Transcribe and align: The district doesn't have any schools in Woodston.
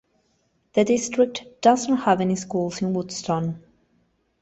The 0.73 0.83
district 0.83 1.43
doesn't 1.61 1.95
have 1.97 2.21
any 2.21 2.35
schools 2.35 2.81
in 2.81 2.91
Woodston. 2.95 3.61